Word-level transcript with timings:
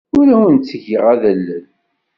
Ur 0.17 0.27
awent-ttgeɣ 0.33 1.03
adellel. 1.13 1.63